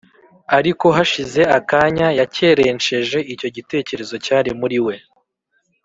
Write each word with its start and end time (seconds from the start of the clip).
ariko 0.57 0.85
hashize 0.97 1.41
akanya 1.57 2.07
yakerensheje 2.19 3.17
icyo 3.33 3.47
gitekerezo 3.55 4.15
cyari 4.25 4.49
muri 4.59 4.77
we 4.85 4.95